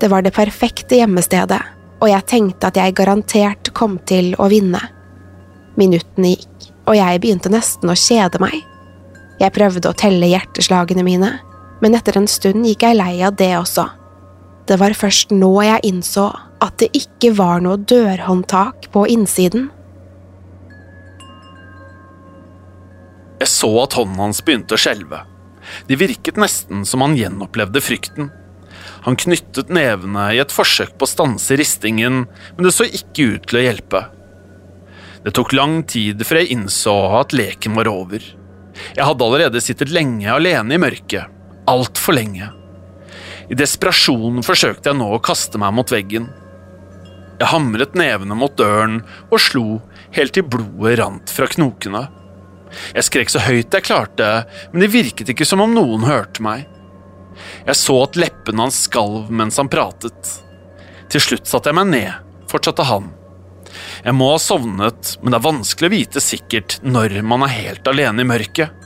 Det 0.00 0.08
var 0.12 0.22
det 0.22 0.34
perfekte 0.36 1.00
gjemmestedet, 1.00 1.60
og 2.00 2.08
jeg 2.08 2.26
tenkte 2.30 2.70
at 2.70 2.78
jeg 2.78 2.96
garantert 2.96 3.72
kom 3.76 3.98
til 4.08 4.32
å 4.38 4.46
vinne. 4.52 4.80
Minuttene 5.80 6.34
gikk 6.36 6.70
og 6.90 6.96
jeg 6.98 7.20
begynte 7.22 7.50
nesten 7.52 7.90
å 7.90 7.98
kjede 7.98 8.40
meg. 8.42 8.56
Jeg 9.40 9.54
prøvde 9.54 9.90
å 9.90 9.96
telle 9.96 10.28
hjerteslagene 10.30 11.04
mine, 11.06 11.32
men 11.80 11.96
etter 11.96 12.18
en 12.18 12.28
stund 12.28 12.66
gikk 12.66 12.84
jeg 12.84 12.98
lei 12.98 13.20
av 13.24 13.36
det 13.38 13.52
også. 13.56 13.86
Det 14.68 14.78
var 14.80 14.94
først 14.94 15.32
nå 15.34 15.50
jeg 15.64 15.86
innså 15.86 16.28
at 16.60 16.76
det 16.82 16.90
ikke 16.98 17.32
var 17.38 17.62
noe 17.64 17.78
dørhåndtak 17.78 18.90
på 18.92 19.06
innsiden. 19.10 19.70
Jeg 23.40 23.48
så 23.48 23.70
at 23.86 23.96
hånden 23.96 24.20
hans 24.20 24.42
begynte 24.44 24.76
å 24.76 24.80
skjelve. 24.80 25.22
Det 25.88 25.98
virket 26.00 26.40
nesten 26.40 26.84
som 26.88 27.04
han 27.04 27.16
gjenopplevde 27.18 27.82
frykten. 27.84 28.30
Han 29.06 29.16
knyttet 29.16 29.72
nevene 29.72 30.26
i 30.34 30.40
et 30.42 30.52
forsøk 30.52 30.96
på 30.98 31.06
å 31.06 31.10
stanse 31.10 31.56
ristingen, 31.56 32.24
men 32.56 32.66
det 32.66 32.74
så 32.76 32.86
ikke 32.86 33.36
ut 33.36 33.48
til 33.48 33.60
å 33.60 33.64
hjelpe. 33.64 34.04
Det 35.24 35.34
tok 35.36 35.52
lang 35.56 35.82
tid 35.88 36.22
før 36.24 36.40
jeg 36.40 36.54
innså 36.56 36.94
at 37.20 37.34
leken 37.36 37.76
var 37.76 37.90
over. 37.92 38.24
Jeg 38.96 39.04
hadde 39.04 39.26
allerede 39.26 39.60
sittet 39.60 39.92
lenge 39.92 40.28
alene 40.32 40.76
i 40.76 40.80
mørket. 40.80 41.28
Altfor 41.68 42.16
lenge. 42.16 42.48
I 43.50 43.56
desperasjon 43.58 44.44
forsøkte 44.46 44.92
jeg 44.92 45.00
nå 45.00 45.08
å 45.12 45.22
kaste 45.22 45.60
meg 45.60 45.74
mot 45.76 45.92
veggen. 45.92 46.28
Jeg 47.40 47.50
hamret 47.50 47.96
nevene 47.98 48.36
mot 48.36 48.52
døren 48.56 49.00
og 49.30 49.40
slo 49.42 49.80
helt 50.16 50.34
til 50.36 50.46
blodet 50.46 50.98
rant 51.00 51.32
fra 51.32 51.48
knokene. 51.50 52.06
Jeg 52.94 53.06
skrek 53.06 53.32
så 53.32 53.42
høyt 53.44 53.74
jeg 53.74 53.86
klarte, 53.86 54.28
men 54.72 54.84
det 54.84 54.92
virket 54.94 55.32
ikke 55.32 55.46
som 55.48 55.62
om 55.64 55.72
noen 55.74 56.06
hørte 56.06 56.42
meg. 56.44 56.66
Jeg 57.66 57.78
så 57.78 57.96
at 58.04 58.18
leppene 58.20 58.66
hans 58.66 58.84
skalv 58.86 59.30
mens 59.32 59.58
han 59.60 59.70
pratet. 59.72 60.34
Til 61.10 61.24
slutt 61.24 61.50
satte 61.50 61.70
jeg 61.70 61.78
meg 61.80 61.90
ned, 61.90 62.12
fortsatte 62.50 62.86
han. 62.86 63.10
Jeg 64.04 64.16
må 64.16 64.32
ha 64.32 64.40
sovnet, 64.42 65.16
men 65.22 65.32
det 65.32 65.38
er 65.38 65.46
vanskelig 65.46 65.88
å 65.88 65.94
vite 65.94 66.22
sikkert 66.22 66.78
når 66.82 67.20
man 67.26 67.44
er 67.46 67.56
helt 67.56 67.90
alene 67.90 68.24
i 68.24 68.28
mørket. 68.28 68.76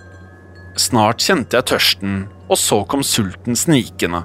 Snart 0.81 1.23
kjente 1.23 1.59
jeg 1.59 1.69
tørsten, 1.71 2.17
og 2.49 2.59
så 2.61 2.81
kom 2.88 3.05
sulten 3.07 3.57
snikende. 3.59 4.25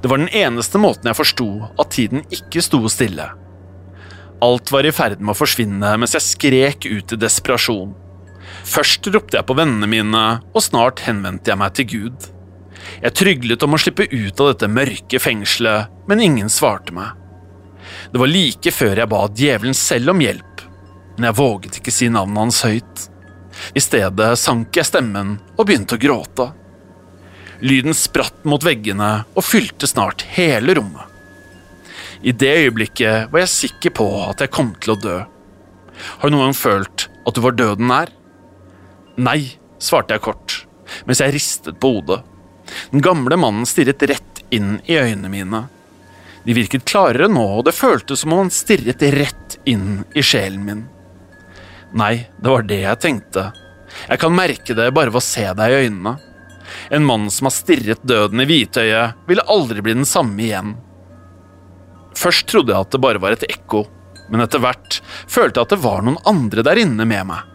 Det 0.00 0.08
var 0.08 0.20
den 0.22 0.30
eneste 0.32 0.80
måten 0.80 1.10
jeg 1.10 1.18
forsto 1.18 1.48
at 1.66 1.90
tiden 1.92 2.22
ikke 2.32 2.62
sto 2.64 2.80
stille. 2.88 3.26
Alt 4.44 4.70
var 4.72 4.86
i 4.86 4.92
ferd 4.94 5.20
med 5.20 5.34
å 5.34 5.38
forsvinne 5.38 5.94
mens 6.00 6.14
jeg 6.16 6.28
skrek 6.28 6.86
ut 6.88 7.14
i 7.14 7.20
desperasjon. 7.20 7.92
Først 8.64 9.06
ropte 9.12 9.36
jeg 9.36 9.46
på 9.46 9.56
vennene 9.58 9.88
mine, 9.90 10.22
og 10.54 10.64
snart 10.64 11.04
henvendte 11.04 11.52
jeg 11.52 11.60
meg 11.60 11.74
til 11.76 11.88
Gud. 11.90 12.30
Jeg 13.02 13.16
tryglet 13.16 13.64
om 13.64 13.76
å 13.76 13.80
slippe 13.80 14.06
ut 14.08 14.40
av 14.40 14.52
dette 14.52 14.70
mørke 14.72 15.20
fengselet, 15.20 15.92
men 16.08 16.22
ingen 16.24 16.50
svarte 16.52 16.94
meg. 16.96 17.12
Det 18.12 18.20
var 18.20 18.30
like 18.30 18.72
før 18.72 19.00
jeg 19.02 19.10
ba 19.12 19.22
djevelen 19.28 19.76
selv 19.76 20.14
om 20.14 20.22
hjelp, 20.24 20.64
men 21.16 21.28
jeg 21.28 21.38
våget 21.38 21.78
ikke 21.80 21.94
si 21.94 22.08
navnet 22.12 22.40
hans 22.40 22.62
høyt. 22.64 23.06
I 23.76 23.82
stedet 23.84 24.32
sank 24.40 24.76
jeg 24.76 24.88
stemmen 24.88 25.36
og 25.54 25.66
begynte 25.68 25.98
å 25.98 26.00
gråte. 26.00 26.48
Lyden 27.64 27.94
spratt 27.96 28.42
mot 28.48 28.64
veggene 28.64 29.10
og 29.32 29.46
fylte 29.46 29.88
snart 29.88 30.24
hele 30.34 30.74
rommet. 30.80 31.04
I 32.24 32.32
det 32.32 32.50
øyeblikket 32.64 33.30
var 33.30 33.44
jeg 33.44 33.52
sikker 33.52 33.92
på 34.00 34.08
at 34.24 34.40
jeg 34.40 34.52
kom 34.52 34.72
til 34.80 34.94
å 34.94 35.00
dø. 35.00 35.16
Har 36.18 36.30
du 36.30 36.34
noen 36.34 36.48
gang 36.48 36.56
følt 36.56 37.08
at 37.28 37.36
du 37.36 37.42
var 37.44 37.56
døden 37.56 37.90
nær? 37.92 38.10
Nei, 39.16 39.54
svarte 39.78 40.16
jeg 40.16 40.24
kort, 40.24 40.56
mens 41.06 41.20
jeg 41.22 41.34
ristet 41.36 41.78
på 41.80 41.92
hodet. 41.96 42.22
Den 42.90 43.02
gamle 43.04 43.36
mannen 43.38 43.66
stirret 43.68 44.02
rett 44.10 44.42
inn 44.54 44.80
i 44.90 44.96
øynene 44.98 45.30
mine. 45.30 45.60
De 46.44 46.56
virket 46.56 46.84
klarere 46.88 47.28
nå, 47.30 47.44
og 47.58 47.64
det 47.68 47.76
føltes 47.76 48.24
som 48.24 48.34
om 48.34 48.44
han 48.44 48.52
stirret 48.52 49.02
rett 49.14 49.58
inn 49.70 50.02
i 50.14 50.24
sjelen 50.24 50.64
min. 50.66 50.82
Nei, 51.94 52.26
det 52.42 52.50
var 52.50 52.66
det 52.66 52.80
jeg 52.82 53.00
tenkte. 53.00 53.46
Jeg 54.08 54.20
kan 54.20 54.34
merke 54.34 54.74
det 54.74 54.90
bare 54.96 55.14
ved 55.14 55.22
å 55.22 55.24
se 55.24 55.46
deg 55.56 55.70
i 55.70 55.84
øynene. 55.86 56.16
En 56.90 57.06
mann 57.06 57.30
som 57.30 57.46
har 57.46 57.54
stirret 57.54 58.02
døden 58.02 58.42
i 58.42 58.48
hvitøyet, 58.48 59.20
vil 59.30 59.46
aldri 59.46 59.84
bli 59.84 59.94
den 60.00 60.08
samme 60.08 60.42
igjen. 60.42 60.74
Først 62.18 62.48
trodde 62.50 62.74
jeg 62.74 62.86
at 62.88 62.94
det 62.94 63.02
bare 63.04 63.22
var 63.22 63.36
et 63.36 63.46
ekko, 63.46 63.84
men 64.32 64.42
etter 64.42 64.62
hvert 64.62 65.00
følte 65.30 65.60
jeg 65.60 65.68
at 65.68 65.74
det 65.76 65.82
var 65.84 66.02
noen 66.02 66.20
andre 66.26 66.64
der 66.66 66.80
inne 66.82 67.06
med 67.06 67.28
meg. 67.30 67.53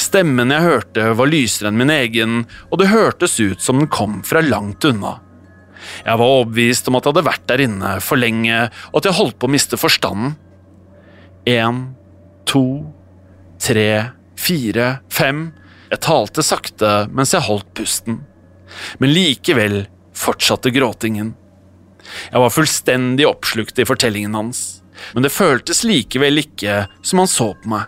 Stemmen 0.00 0.52
jeg 0.52 0.64
hørte, 0.64 1.10
var 1.18 1.30
lysere 1.30 1.70
enn 1.70 1.80
min 1.80 1.92
egen, 1.92 2.42
og 2.70 2.80
det 2.80 2.90
hørtes 2.92 3.38
ut 3.40 3.62
som 3.62 3.80
den 3.80 3.90
kom 3.92 4.20
fra 4.26 4.42
langt 4.44 4.84
unna. 4.88 5.18
Jeg 6.02 6.18
var 6.18 6.26
overbevist 6.26 6.88
om 6.88 6.98
at 6.98 7.06
jeg 7.06 7.14
hadde 7.14 7.28
vært 7.28 7.46
der 7.50 7.62
inne 7.66 7.92
for 8.04 8.20
lenge, 8.20 8.66
og 8.90 9.00
at 9.00 9.08
jeg 9.08 9.18
holdt 9.20 9.38
på 9.40 9.48
å 9.48 9.54
miste 9.54 9.78
forstanden. 9.80 10.34
En, 11.46 11.82
to, 12.48 12.66
tre, 13.62 14.12
fire, 14.36 14.98
fem 15.08 15.52
Jeg 15.86 16.02
talte 16.02 16.42
sakte 16.42 16.88
mens 17.14 17.30
jeg 17.30 17.46
holdt 17.46 17.68
pusten. 17.78 18.16
Men 18.98 19.12
likevel 19.14 19.84
fortsatte 20.16 20.72
gråtingen. 20.74 21.36
Jeg 22.32 22.42
var 22.42 22.50
fullstendig 22.50 23.28
oppslukt 23.28 23.78
i 23.78 23.86
fortellingen 23.86 24.34
hans, 24.34 24.82
men 25.14 25.22
det 25.22 25.34
føltes 25.34 25.84
likevel 25.86 26.42
ikke 26.42 26.86
som 27.06 27.22
han 27.22 27.30
så 27.30 27.52
på 27.54 27.70
meg. 27.70 27.86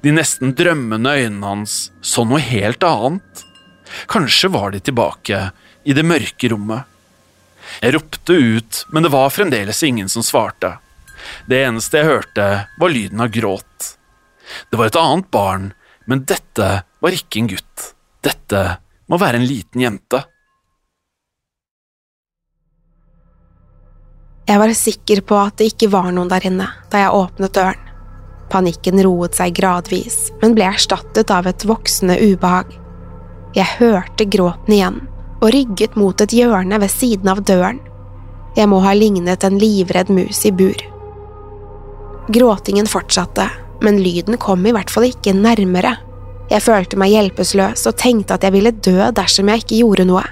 De 0.00 0.12
nesten 0.14 0.54
drømmende 0.56 1.16
øynene 1.18 1.50
hans 1.50 1.76
så 2.04 2.24
noe 2.28 2.42
helt 2.42 2.84
annet. 2.86 3.44
Kanskje 4.10 4.50
var 4.54 4.74
de 4.74 4.80
tilbake 4.84 5.48
i 5.84 5.96
det 5.96 6.04
mørke 6.06 6.50
rommet. 6.52 6.90
Jeg 7.80 7.94
ropte 7.96 8.32
ut, 8.32 8.84
men 8.92 9.04
det 9.04 9.12
var 9.12 9.32
fremdeles 9.32 9.82
ingen 9.86 10.08
som 10.08 10.24
svarte. 10.24 10.76
Det 11.48 11.62
eneste 11.64 12.00
jeg 12.00 12.10
hørte, 12.10 12.48
var 12.78 12.92
lyden 12.92 13.22
av 13.24 13.32
gråt. 13.32 13.94
Det 14.70 14.78
var 14.78 14.90
et 14.90 15.00
annet 15.00 15.30
barn, 15.32 15.72
men 16.04 16.24
dette 16.28 16.70
var 17.00 17.16
ikke 17.16 17.40
en 17.40 17.50
gutt. 17.54 17.90
Dette 18.24 18.62
må 19.08 19.18
være 19.20 19.40
en 19.40 19.48
liten 19.48 19.84
jente. 19.84 20.20
Jeg 24.44 24.60
var 24.60 24.74
sikker 24.76 25.22
på 25.24 25.38
at 25.40 25.56
det 25.56 25.70
ikke 25.72 25.88
var 25.92 26.10
noen 26.12 26.28
der 26.28 26.44
inne 26.44 26.68
da 26.92 27.00
jeg 27.00 27.16
åpnet 27.16 27.56
døren. 27.56 27.83
Panikken 28.52 29.00
roet 29.02 29.36
seg 29.38 29.54
gradvis, 29.56 30.30
men 30.42 30.54
ble 30.56 30.66
erstattet 30.68 31.32
av 31.32 31.48
et 31.48 31.64
voksende 31.66 32.18
ubehag. 32.20 32.70
Jeg 33.54 33.78
hørte 33.78 34.26
gråten 34.26 34.74
igjen 34.74 35.02
og 35.40 35.50
rygget 35.54 35.96
mot 36.00 36.20
et 36.24 36.32
hjørne 36.32 36.78
ved 36.80 36.90
siden 36.90 37.28
av 37.30 37.42
døren. 37.46 37.80
Jeg 38.56 38.70
må 38.70 38.80
ha 38.84 38.94
lignet 38.96 39.44
en 39.44 39.58
livredd 39.60 40.10
mus 40.14 40.44
i 40.46 40.52
bur. 40.54 40.80
Gråtingen 42.34 42.88
fortsatte, 42.88 43.48
men 43.84 44.00
lyden 44.00 44.38
kom 44.40 44.64
i 44.66 44.72
hvert 44.72 44.90
fall 44.90 45.08
ikke 45.10 45.34
nærmere. 45.36 45.96
Jeg 46.50 46.64
følte 46.64 46.98
meg 47.00 47.12
hjelpeløs 47.12 47.84
og 47.88 47.98
tenkte 48.00 48.36
at 48.36 48.46
jeg 48.46 48.54
ville 48.54 48.72
dø 48.84 49.10
dersom 49.16 49.50
jeg 49.50 49.64
ikke 49.64 49.80
gjorde 49.82 50.08
noe. 50.08 50.24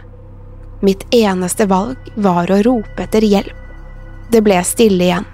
Mitt 0.82 1.04
eneste 1.14 1.68
valg 1.70 2.12
var 2.16 2.50
å 2.50 2.62
rope 2.66 3.04
etter 3.04 3.24
hjelp. 3.24 3.54
Det 4.32 4.40
ble 4.44 4.56
stille 4.64 5.04
igjen. 5.04 5.28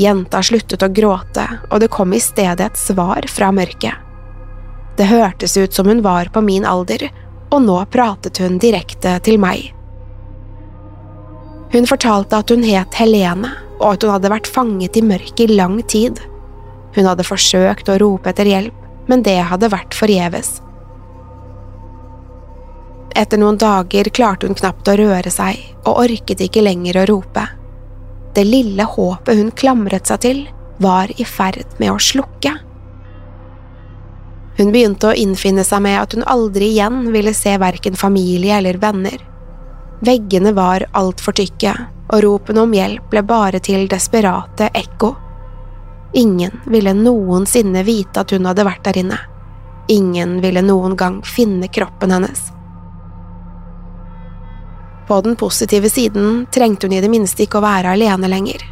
Jenta 0.00 0.40
sluttet 0.42 0.82
å 0.82 0.88
gråte, 0.88 1.44
og 1.70 1.82
det 1.82 1.90
kom 1.92 2.14
i 2.16 2.20
stedet 2.20 2.64
et 2.64 2.80
svar 2.80 3.26
fra 3.28 3.50
mørket. 3.52 3.98
Det 4.96 5.08
hørtes 5.08 5.56
ut 5.56 5.72
som 5.74 5.88
hun 5.88 6.02
var 6.04 6.30
på 6.32 6.40
min 6.44 6.64
alder, 6.68 7.08
og 7.52 7.62
nå 7.66 7.76
pratet 7.92 8.40
hun 8.40 8.58
direkte 8.60 9.18
til 9.24 9.38
meg. 9.40 9.72
Hun 11.72 11.88
fortalte 11.88 12.40
at 12.40 12.52
hun 12.52 12.64
het 12.64 12.96
Helene, 13.00 13.52
og 13.80 13.94
at 13.94 14.04
hun 14.04 14.12
hadde 14.14 14.32
vært 14.32 14.50
fanget 14.50 14.96
i 14.96 15.04
mørket 15.04 15.46
i 15.46 15.56
lang 15.56 15.78
tid. 15.88 16.20
Hun 16.96 17.08
hadde 17.08 17.26
forsøkt 17.26 17.88
å 17.88 17.96
rope 18.00 18.32
etter 18.32 18.48
hjelp, 18.48 18.76
men 19.08 19.24
det 19.24 19.38
hadde 19.48 19.72
vært 19.72 19.96
forgjeves. 19.96 20.60
Etter 23.16 23.40
noen 23.40 23.58
dager 23.60 24.08
klarte 24.14 24.48
hun 24.48 24.56
knapt 24.56 24.88
å 24.88 24.96
røre 24.96 25.32
seg, 25.32 25.58
og 25.84 26.04
orket 26.06 26.40
ikke 26.44 26.64
lenger 26.64 27.02
å 27.02 27.08
rope. 27.10 27.44
Det 28.34 28.44
lille 28.44 28.84
håpet 28.88 29.38
hun 29.38 29.50
klamret 29.50 30.08
seg 30.08 30.20
til, 30.24 30.44
var 30.82 31.10
i 31.20 31.24
ferd 31.24 31.76
med 31.78 31.92
å 31.92 31.98
slukke. 32.00 32.54
Hun 34.56 34.72
begynte 34.72 35.10
å 35.10 35.16
innfinne 35.16 35.64
seg 35.64 35.82
med 35.84 35.98
at 36.00 36.16
hun 36.16 36.24
aldri 36.28 36.72
igjen 36.74 37.06
ville 37.12 37.32
se 37.36 37.54
verken 37.60 37.96
familie 37.96 38.58
eller 38.58 38.80
venner. 38.80 39.20
Veggene 40.04 40.52
var 40.56 40.84
altfor 40.98 41.36
tykke, 41.38 41.74
og 42.12 42.24
ropene 42.24 42.64
om 42.64 42.72
hjelp 42.74 43.04
ble 43.12 43.22
bare 43.24 43.60
til 43.64 43.86
desperate 43.88 44.68
ekko. 44.76 45.12
Ingen 46.18 46.58
ville 46.68 46.92
noensinne 46.96 47.84
vite 47.86 48.24
at 48.24 48.34
hun 48.34 48.48
hadde 48.48 48.66
vært 48.68 48.84
der 48.88 48.98
inne. 49.04 49.20
Ingen 49.92 50.40
ville 50.44 50.60
noen 50.64 50.96
gang 50.96 51.22
finne 51.24 51.68
kroppen 51.72 52.12
hennes. 52.12 52.50
På 55.06 55.20
den 55.20 55.36
positive 55.36 55.90
siden 55.90 56.46
trengte 56.54 56.86
hun 56.86 56.96
i 56.96 57.00
det 57.02 57.10
minste 57.10 57.44
ikke 57.44 57.58
å 57.60 57.66
være 57.66 57.94
alene 57.96 58.30
lenger. 58.30 58.62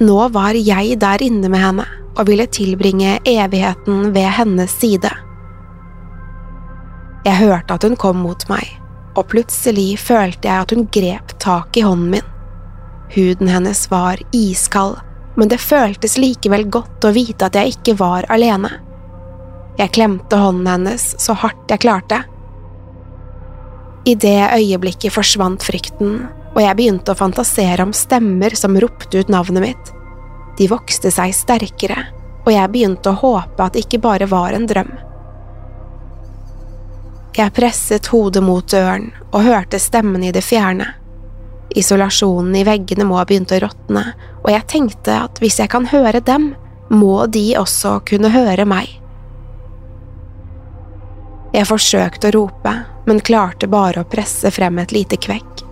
Nå 0.00 0.18
var 0.34 0.54
jeg 0.54 0.98
der 1.00 1.22
inne 1.24 1.48
med 1.50 1.62
henne 1.62 1.86
og 2.18 2.26
ville 2.28 2.46
tilbringe 2.50 3.18
evigheten 3.26 4.12
ved 4.14 4.28
hennes 4.38 4.74
side. 4.80 5.10
Jeg 7.26 7.40
hørte 7.40 7.74
at 7.74 7.84
hun 7.86 7.96
kom 7.98 8.20
mot 8.22 8.44
meg, 8.50 8.66
og 9.18 9.28
plutselig 9.32 9.98
følte 10.00 10.48
jeg 10.48 10.64
at 10.64 10.74
hun 10.74 10.88
grep 10.94 11.34
tak 11.42 11.76
i 11.76 11.84
hånden 11.86 12.10
min. 12.16 12.32
Huden 13.14 13.50
hennes 13.50 13.86
var 13.90 14.20
iskald, 14.34 14.98
men 15.38 15.50
det 15.50 15.60
føltes 15.62 16.18
likevel 16.18 16.66
godt 16.70 17.06
å 17.06 17.14
vite 17.14 17.48
at 17.48 17.58
jeg 17.58 17.76
ikke 17.76 17.98
var 18.00 18.26
alene. 18.32 18.70
Jeg 19.78 19.94
klemte 19.94 20.38
hånden 20.40 20.66
hennes 20.66 21.12
så 21.22 21.36
hardt 21.38 21.70
jeg 21.70 21.84
klarte 21.84 22.24
i 24.08 24.14
det 24.16 24.50
øyeblikket 24.56 25.12
forsvant 25.12 25.64
frykten, 25.66 26.22
og 26.54 26.60
jeg 26.62 26.76
begynte 26.78 27.12
å 27.12 27.18
fantasere 27.18 27.84
om 27.84 27.92
stemmer 27.96 28.54
som 28.56 28.78
ropte 28.80 29.20
ut 29.20 29.32
navnet 29.32 29.64
mitt. 29.64 29.90
De 30.58 30.68
vokste 30.70 31.12
seg 31.12 31.34
sterkere, 31.36 32.06
og 32.46 32.48
jeg 32.54 32.72
begynte 32.72 33.12
å 33.12 33.18
håpe 33.20 33.64
at 33.64 33.76
det 33.76 33.84
ikke 33.84 34.00
bare 34.06 34.28
var 34.30 34.56
en 34.56 34.64
drøm. 34.70 34.94
Jeg 37.38 37.54
presset 37.54 38.08
hodet 38.10 38.42
mot 38.42 38.66
døren 38.66 39.12
og 39.28 39.44
hørte 39.46 39.78
stemmen 39.78 40.24
i 40.26 40.32
det 40.34 40.42
fjerne. 40.42 40.88
Isolasjonen 41.78 42.56
i 42.56 42.64
veggene 42.66 43.04
må 43.06 43.20
ha 43.20 43.26
begynt 43.28 43.52
å 43.54 43.60
råtne, 43.62 44.06
og 44.40 44.48
jeg 44.50 44.66
tenkte 44.72 45.20
at 45.28 45.38
hvis 45.38 45.60
jeg 45.60 45.70
kan 45.70 45.86
høre 45.92 46.24
dem, 46.24 46.54
må 46.88 47.26
de 47.28 47.52
også 47.60 47.98
kunne 48.08 48.32
høre 48.32 48.64
meg. 48.66 48.88
Jeg 51.52 51.64
forsøkte 51.68 52.28
å 52.28 52.34
rope, 52.34 52.74
men 53.08 53.24
klarte 53.24 53.68
bare 53.72 54.02
å 54.02 54.08
presse 54.08 54.50
frem 54.52 54.78
et 54.82 54.92
lite 54.92 55.16
kvekk. 55.16 55.64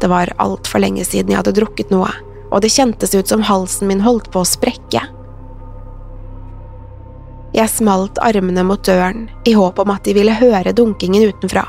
Det 0.00 0.10
var 0.10 0.34
altfor 0.42 0.82
lenge 0.84 1.04
siden 1.08 1.32
jeg 1.32 1.40
hadde 1.40 1.54
drukket 1.56 1.92
noe, 1.94 2.10
og 2.50 2.60
det 2.60 2.72
kjentes 2.74 3.14
ut 3.16 3.30
som 3.30 3.44
halsen 3.46 3.88
min 3.88 4.04
holdt 4.04 4.28
på 4.34 4.42
å 4.42 4.48
sprekke. 4.48 5.00
Jeg 7.54 7.70
smalt 7.70 8.18
armene 8.18 8.64
mot 8.66 8.82
døren 8.84 9.28
i 9.48 9.54
håp 9.54 9.78
om 9.78 9.92
at 9.94 10.04
de 10.04 10.12
ville 10.16 10.34
høre 10.34 10.74
dunkingen 10.76 11.22
utenfra, 11.30 11.64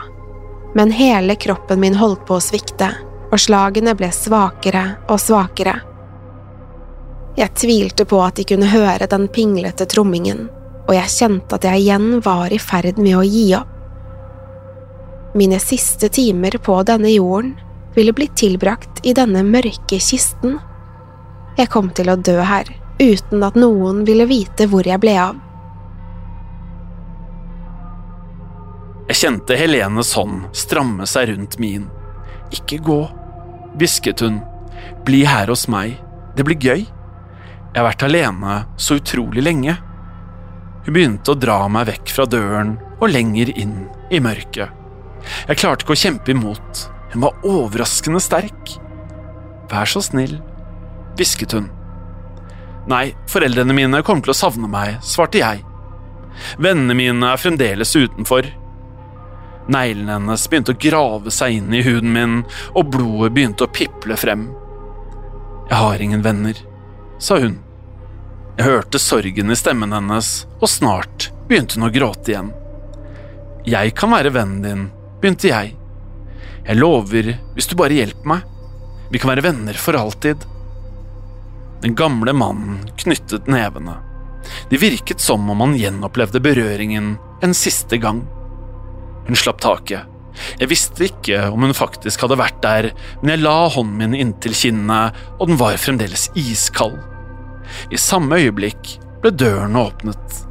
men 0.75 0.91
hele 0.91 1.38
kroppen 1.39 1.79
min 1.79 1.95
holdt 1.95 2.25
på 2.27 2.35
å 2.35 2.43
svikte, 2.43 2.89
og 3.31 3.39
slagene 3.39 3.93
ble 3.95 4.09
svakere 4.12 4.83
og 5.07 5.21
svakere. 5.21 5.77
Jeg 7.38 7.53
tvilte 7.55 8.05
på 8.07 8.19
at 8.24 8.35
de 8.39 8.45
kunne 8.47 8.67
høre 8.71 9.07
den 9.12 9.29
pinglete 9.31 9.88
trommingen, 9.91 10.47
og 10.86 10.94
jeg 10.94 11.12
kjente 11.12 11.58
at 11.58 11.65
jeg 11.65 11.86
igjen 11.86 12.20
var 12.25 12.54
i 12.54 12.60
ferd 12.62 13.00
med 13.01 13.18
å 13.18 13.24
gi 13.25 13.48
opp. 13.58 13.72
Mine 15.36 15.58
siste 15.60 16.08
timer 16.13 16.56
på 16.63 16.77
denne 16.88 17.10
jorden 17.12 17.56
ville 17.96 18.13
blitt 18.15 18.38
tilbrakt 18.39 19.01
i 19.04 19.13
denne 19.15 19.42
mørke 19.44 20.00
kisten. 20.00 20.60
Jeg 21.58 21.72
kom 21.74 21.89
til 21.96 22.12
å 22.12 22.15
dø 22.15 22.38
her, 22.44 22.70
uten 23.01 23.44
at 23.44 23.58
noen 23.60 24.04
ville 24.08 24.27
vite 24.30 24.70
hvor 24.72 24.88
jeg 24.88 25.01
ble 25.04 25.15
av. 25.20 25.42
Jeg 29.06 29.20
kjente 29.20 29.58
Helenes 29.60 30.15
hånd 30.18 30.48
stramme 30.56 31.06
seg 31.08 31.30
rundt 31.30 31.60
min. 31.62 31.86
Ikke 32.56 32.80
gå, 32.84 33.01
hvisket 33.77 34.24
hun. 34.25 34.39
Bli 35.06 35.22
her 35.27 35.51
hos 35.51 35.68
meg, 35.72 36.00
det 36.36 36.46
blir 36.48 36.58
gøy. 36.58 36.86
Jeg 36.86 37.77
har 37.77 37.86
vært 37.89 38.08
alene 38.08 38.56
så 38.82 38.98
utrolig 38.98 39.44
lenge. 39.44 39.75
Hun 40.86 40.94
begynte 40.94 41.34
å 41.34 41.39
dra 41.39 41.60
meg 41.72 41.88
vekk 41.89 42.12
fra 42.13 42.27
døren 42.30 42.75
og 43.00 43.10
lenger 43.10 43.51
inn 43.58 43.77
i 44.13 44.22
mørket. 44.22 44.70
Jeg 45.50 45.58
klarte 45.58 45.86
ikke 45.86 45.96
å 45.96 46.01
kjempe 46.04 46.34
imot, 46.36 46.84
hun 47.13 47.24
var 47.25 47.48
overraskende 47.48 48.22
sterk. 48.22 48.75
Vær 49.72 49.89
så 49.89 50.04
snill, 50.06 50.38
hvisket 51.18 51.56
hun. 51.58 51.72
Nei, 52.92 53.15
foreldrene 53.32 53.74
mine 53.74 54.04
kommer 54.06 54.27
til 54.27 54.36
å 54.36 54.38
savne 54.38 54.70
meg, 54.70 55.00
svarte 55.01 55.42
jeg. 55.42 55.63
Vennene 56.62 56.94
mine 56.98 57.32
er 57.32 57.42
fremdeles 57.42 57.96
utenfor, 57.98 58.46
Neglene 59.65 60.13
hennes 60.13 60.46
begynte 60.50 60.75
å 60.75 60.80
grave 60.80 61.32
seg 61.34 61.58
inn 61.58 61.74
i 61.74 61.82
huden 61.86 62.12
min, 62.13 62.42
og 62.77 62.92
blodet 62.94 63.34
begynte 63.34 63.65
å 63.65 63.74
piple 63.74 64.18
frem. 64.20 64.50
Jeg 65.65 65.80
har 65.82 66.01
ingen 66.01 66.22
venner, 66.25 66.60
sa 67.18 67.39
hun. 67.42 67.58
Jeg 68.55 68.69
hørte 68.69 69.00
sorgen 69.03 69.51
i 69.51 69.55
stemmen 69.59 69.91
hennes, 69.91 70.45
og 70.63 70.69
snart 70.71 71.25
begynte 71.50 71.75
hun 71.75 71.89
å 71.89 71.91
gråte 71.91 72.31
igjen. 72.31 72.51
Jeg 73.67 73.91
kan 74.00 74.13
være 74.13 74.31
vennen 74.31 74.62
din, 74.63 74.83
begynte 75.19 75.50
jeg. 75.50 75.74
Jeg 76.63 76.79
lover, 76.79 77.33
hvis 77.57 77.67
du 77.67 77.74
bare 77.75 77.97
hjelper 77.97 78.29
meg. 78.31 78.45
Vi 79.12 79.19
kan 79.19 79.33
være 79.33 79.43
venner 79.43 79.75
for 79.75 79.97
alltid. 80.00 80.45
Den 81.83 81.97
gamle 82.00 82.31
mannen 82.31 82.77
knyttet 82.95 83.50
nevene. 83.51 83.97
Det 84.71 84.79
virket 84.79 85.19
som 85.19 85.50
om 85.51 85.63
han 85.65 85.75
gjenopplevde 85.75 86.39
berøringen 86.45 87.17
en 87.43 87.55
siste 87.57 88.00
gang. 88.00 88.21
Hun 89.27 89.35
slapp 89.35 89.59
taket. 89.65 90.07
Jeg 90.62 90.71
visste 90.71 91.09
ikke 91.09 91.41
om 91.51 91.68
hun 91.68 91.75
faktisk 91.75 92.24
hadde 92.24 92.39
vært 92.39 92.63
der, 92.63 92.87
men 93.20 93.33
jeg 93.33 93.44
la 93.44 93.57
hånden 93.75 94.00
min 94.00 94.15
inntil 94.15 94.55
kinnet, 94.55 95.20
og 95.41 95.51
den 95.51 95.59
var 95.59 95.75
fremdeles 95.81 96.29
iskald. 96.39 96.96
I 97.92 98.00
samme 98.01 98.40
øyeblikk 98.42 98.96
ble 99.24 99.32
døren 99.34 99.78
åpnet. 99.80 100.42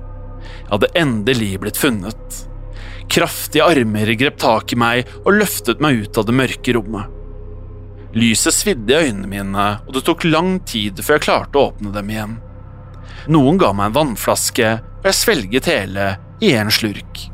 Jeg 0.65 0.71
hadde 0.73 0.93
endelig 0.99 1.53
blitt 1.63 1.79
funnet. 1.81 2.41
Kraftige 3.13 3.67
armer 3.67 4.15
grep 4.19 4.39
tak 4.41 4.73
i 4.73 4.79
meg 4.81 5.11
og 5.25 5.37
løftet 5.37 5.83
meg 5.85 6.05
ut 6.05 6.19
av 6.19 6.27
det 6.29 6.37
mørke 6.39 6.75
rommet. 6.77 7.11
Lyset 8.15 8.55
svidde 8.55 8.95
i 8.95 9.09
øynene 9.09 9.29
mine, 9.29 9.67
og 9.87 9.95
det 9.97 10.05
tok 10.07 10.25
lang 10.29 10.57
tid 10.67 11.01
før 11.03 11.19
jeg 11.19 11.27
klarte 11.27 11.59
å 11.59 11.69
åpne 11.71 11.91
dem 11.95 12.11
igjen. 12.13 12.37
Noen 13.35 13.59
ga 13.59 13.73
meg 13.75 13.91
en 13.91 13.97
vannflaske, 13.97 14.69
og 15.03 15.09
jeg 15.09 15.19
svelget 15.19 15.71
hele 15.71 16.09
i 16.45 16.53
en 16.55 16.71
slurk. 16.73 17.25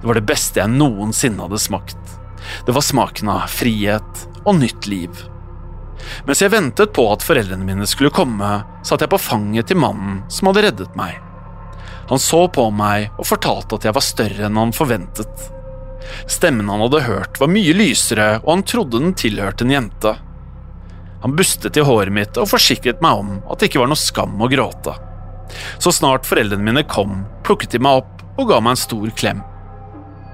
Det 0.00 0.08
var 0.08 0.18
det 0.18 0.26
beste 0.26 0.62
jeg 0.62 0.72
noensinne 0.74 1.44
hadde 1.44 1.60
smakt. 1.62 2.16
Det 2.66 2.74
var 2.74 2.84
smaken 2.84 3.30
av 3.30 3.46
frihet 3.52 4.24
og 4.42 4.56
nytt 4.58 4.88
liv. 4.90 5.22
Mens 6.26 6.42
jeg 6.42 6.52
ventet 6.52 6.92
på 6.96 7.06
at 7.12 7.24
foreldrene 7.24 7.66
mine 7.66 7.88
skulle 7.88 8.12
komme, 8.14 8.50
satt 8.86 9.04
jeg 9.04 9.12
på 9.12 9.20
fanget 9.20 9.70
til 9.70 9.80
mannen 9.80 10.22
som 10.32 10.50
hadde 10.50 10.64
reddet 10.68 10.96
meg. 10.98 11.18
Han 12.10 12.18
så 12.18 12.46
på 12.50 12.64
meg 12.74 13.12
og 13.20 13.28
fortalte 13.28 13.78
at 13.78 13.86
jeg 13.86 13.94
var 13.96 14.04
større 14.04 14.48
enn 14.48 14.58
han 14.58 14.74
forventet. 14.74 15.44
Stemmen 16.26 16.68
han 16.72 16.82
hadde 16.82 17.04
hørt 17.06 17.38
var 17.38 17.52
mye 17.52 17.74
lysere, 17.76 18.40
og 18.42 18.50
han 18.56 18.66
trodde 18.66 18.98
den 18.98 19.14
tilhørte 19.14 19.66
en 19.66 19.74
jente. 19.76 20.16
Han 21.22 21.36
bustet 21.36 21.76
i 21.76 21.84
håret 21.84 22.12
mitt 22.16 22.40
og 22.40 22.48
forsikret 22.50 23.02
meg 23.04 23.20
om 23.20 23.32
at 23.44 23.60
det 23.60 23.70
ikke 23.70 23.82
var 23.82 23.92
noe 23.92 24.00
skam 24.00 24.40
å 24.40 24.48
gråte. 24.50 24.96
Så 25.78 25.92
snart 25.92 26.26
foreldrene 26.28 26.64
mine 26.64 26.84
kom, 26.88 27.24
plukket 27.46 27.76
de 27.76 27.82
meg 27.82 28.02
opp 28.02 28.40
og 28.40 28.48
ga 28.50 28.60
meg 28.64 28.74
en 28.74 28.84
stor 28.84 29.10
klem. 29.20 29.42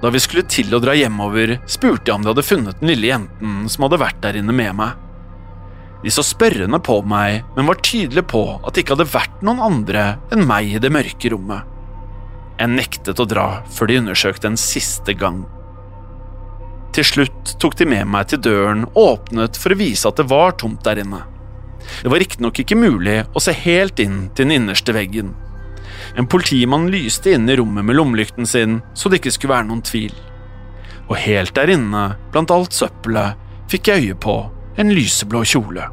Da 0.01 0.11
vi 0.13 0.21
skulle 0.21 0.45
til 0.49 0.73
å 0.73 0.79
dra 0.81 0.93
hjemover, 0.95 1.57
spurte 1.65 2.11
jeg 2.11 2.15
om 2.15 2.23
de 2.23 2.31
hadde 2.31 2.45
funnet 2.45 2.81
den 2.81 2.91
lille 2.91 3.09
jenten 3.09 3.65
som 3.69 3.87
hadde 3.87 4.01
vært 4.01 4.21
der 4.23 4.37
inne 4.39 4.55
med 4.55 4.77
meg. 4.77 5.06
De 6.03 6.13
så 6.13 6.23
spørrende 6.25 6.79
på 6.83 6.99
meg, 7.09 7.41
men 7.55 7.67
var 7.69 7.79
tydelige 7.81 8.27
på 8.29 8.43
at 8.59 8.73
det 8.73 8.83
ikke 8.83 8.97
hadde 8.97 9.09
vært 9.15 9.43
noen 9.45 9.63
andre 9.65 10.05
enn 10.33 10.45
meg 10.47 10.75
i 10.75 10.81
det 10.81 10.91
mørke 10.93 11.31
rommet. 11.33 11.65
Jeg 12.57 12.73
nektet 12.73 13.21
å 13.21 13.27
dra 13.29 13.47
før 13.73 13.89
de 13.89 13.99
undersøkte 14.01 14.49
en 14.49 14.59
siste 14.61 15.13
gang. 15.17 15.43
Til 16.93 17.05
slutt 17.05 17.55
tok 17.61 17.77
de 17.77 17.85
med 17.89 18.07
meg 18.09 18.29
til 18.31 18.41
døren 18.41 18.85
og 18.87 19.01
åpnet 19.03 19.57
for 19.61 19.73
å 19.73 19.77
vise 19.77 20.09
at 20.09 20.17
det 20.17 20.29
var 20.29 20.55
tomt 20.57 20.85
der 20.85 21.01
inne. 21.03 21.23
Det 22.01 22.09
var 22.09 22.21
riktignok 22.21 22.61
ikke 22.61 22.77
mulig 22.77 23.19
å 23.33 23.43
se 23.43 23.53
helt 23.53 24.01
inn 24.01 24.27
til 24.33 24.47
den 24.47 24.55
innerste 24.61 24.95
veggen. 24.97 25.35
En 26.17 26.29
politimann 26.29 26.89
lyste 26.93 27.33
inn 27.33 27.49
i 27.49 27.55
rommet 27.57 27.85
med 27.85 27.97
lommelykten 27.97 28.49
sin, 28.49 28.81
så 28.97 29.09
det 29.09 29.21
ikke 29.21 29.35
skulle 29.35 29.55
være 29.55 29.69
noen 29.69 29.85
tvil. 29.85 30.13
Og 31.07 31.15
helt 31.21 31.53
der 31.55 31.71
inne, 31.71 32.09
blant 32.33 32.51
alt 32.53 32.75
søppelet, 32.75 33.37
fikk 33.71 33.91
jeg 33.91 34.07
øye 34.07 34.17
på 34.23 34.37
en 34.77 34.93
lyseblå 34.93 35.43
kjole. 35.45 35.89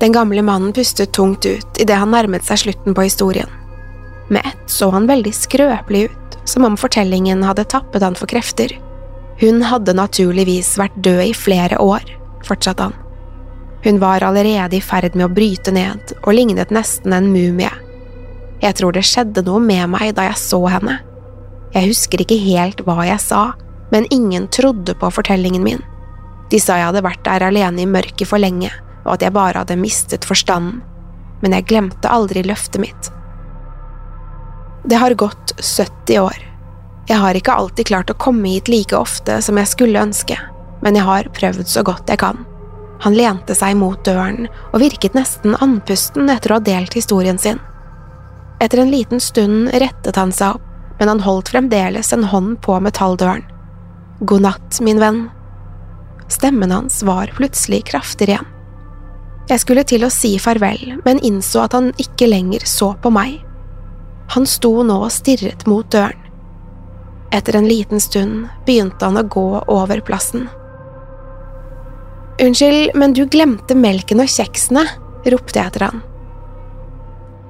Den 0.00 0.12
gamle 0.12 0.42
mannen 0.42 0.72
pustet 0.72 1.12
tungt 1.12 1.46
ut 1.46 1.80
idet 1.80 1.98
han 2.00 2.10
nærmet 2.10 2.46
seg 2.46 2.64
slutten 2.64 2.96
på 2.96 3.04
historien. 3.06 3.50
Med 4.28 4.46
ett 4.46 4.70
så 4.70 4.90
han 4.90 5.06
veldig 5.10 5.32
skrøpelig 5.34 6.06
ut, 6.08 6.38
som 6.44 6.64
om 6.64 6.78
fortellingen 6.80 7.44
hadde 7.44 7.66
tappet 7.68 8.02
han 8.02 8.16
for 8.18 8.30
krefter. 8.30 8.72
Hun 9.40 9.62
hadde 9.62 9.94
naturligvis 9.96 10.72
vært 10.80 10.96
død 11.04 11.22
i 11.28 11.36
flere 11.36 11.78
år, 11.78 12.04
fortsatte 12.46 12.88
han. 12.88 12.96
Hun 13.84 14.00
var 14.00 14.24
allerede 14.24 14.76
i 14.76 14.82
ferd 14.84 15.14
med 15.14 15.28
å 15.28 15.32
bryte 15.32 15.72
ned 15.72 16.14
og 16.20 16.34
lignet 16.36 16.72
nesten 16.74 17.14
en 17.16 17.30
mumie. 17.32 17.70
Jeg 18.60 18.76
tror 18.76 18.92
det 18.92 19.06
skjedde 19.08 19.44
noe 19.46 19.60
med 19.62 19.86
meg 19.94 20.14
da 20.16 20.26
jeg 20.28 20.40
så 20.40 20.60
henne. 20.68 20.98
Jeg 21.74 21.92
husker 21.92 22.24
ikke 22.24 22.40
helt 22.40 22.82
hva 22.84 23.04
jeg 23.08 23.20
sa, 23.22 23.52
men 23.90 24.06
ingen 24.10 24.48
trodde 24.48 24.94
på 24.94 25.10
fortellingen 25.10 25.64
min. 25.64 25.82
De 26.50 26.60
sa 26.60 26.78
jeg 26.78 26.90
hadde 26.90 27.04
vært 27.06 27.24
der 27.26 27.46
alene 27.46 27.84
i 27.84 27.88
mørket 27.90 28.28
for 28.28 28.42
lenge, 28.42 28.70
og 29.04 29.14
at 29.16 29.24
jeg 29.24 29.34
bare 29.34 29.62
hadde 29.62 29.78
mistet 29.80 30.26
forstanden, 30.26 30.82
men 31.40 31.54
jeg 31.56 31.68
glemte 31.70 32.10
aldri 32.10 32.42
løftet 32.44 32.82
mitt. 32.82 33.10
Det 34.84 34.98
har 35.00 35.14
gått 35.14 35.54
70 35.60 36.20
år. 36.20 36.38
Jeg 37.08 37.18
har 37.18 37.36
ikke 37.36 37.54
alltid 37.54 37.88
klart 37.90 38.10
å 38.12 38.18
komme 38.20 38.48
hit 38.48 38.68
like 38.70 38.96
ofte 38.96 39.40
som 39.42 39.58
jeg 39.60 39.70
skulle 39.70 40.02
ønske, 40.02 40.36
men 40.80 40.96
jeg 40.96 41.04
har 41.04 41.28
prøvd 41.36 41.68
så 41.68 41.84
godt 41.86 42.10
jeg 42.10 42.20
kan. 42.22 42.44
Han 43.00 43.16
lente 43.16 43.56
seg 43.56 43.78
mot 43.80 44.00
døren 44.04 44.46
og 44.72 44.80
virket 44.82 45.16
nesten 45.16 45.56
andpusten 45.64 46.28
etter 46.32 46.52
å 46.52 46.58
ha 46.58 46.64
delt 46.64 46.96
historien 46.96 47.40
sin. 47.40 47.60
Etter 48.60 48.82
en 48.82 48.92
liten 48.92 49.22
stund 49.24 49.70
rettet 49.72 50.20
han 50.20 50.32
seg 50.36 50.58
opp, 50.58 50.66
men 51.00 51.08
han 51.08 51.22
holdt 51.24 51.48
fremdeles 51.54 52.12
en 52.12 52.26
hånd 52.28 52.58
på 52.64 52.76
metalldøren. 52.84 53.46
God 54.20 54.42
natt, 54.44 54.80
min 54.80 55.00
venn. 55.00 55.28
Stemmen 56.28 56.70
hans 56.70 57.02
var 57.02 57.32
plutselig 57.36 57.84
kraftigere 57.88 58.36
igjen. 58.36 58.56
Jeg 59.50 59.62
skulle 59.64 59.82
til 59.82 60.04
å 60.06 60.12
si 60.14 60.36
farvel, 60.38 61.00
men 61.02 61.22
innså 61.26 61.64
at 61.64 61.72
han 61.74 61.88
ikke 61.98 62.28
lenger 62.28 62.66
så 62.68 62.92
på 63.02 63.10
meg. 63.10 63.40
Han 64.36 64.44
sto 64.46 64.84
nå 64.86 65.00
og 65.06 65.10
stirret 65.10 65.64
mot 65.66 65.88
døren. 65.90 66.20
Etter 67.34 67.56
en 67.56 67.66
liten 67.66 68.02
stund 68.02 68.46
begynte 68.66 69.06
han 69.06 69.18
å 69.18 69.26
gå 69.26 69.46
over 69.70 70.02
plassen. 70.06 70.48
Unnskyld, 72.42 72.92
men 72.94 73.14
du 73.16 73.24
glemte 73.26 73.74
melken 73.74 74.22
og 74.22 74.30
kjeksene, 74.30 74.84
ropte 75.26 75.58
jeg 75.58 75.72
etter 75.72 75.88
han. 75.88 76.04